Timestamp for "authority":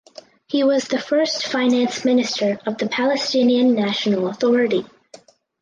4.29-4.87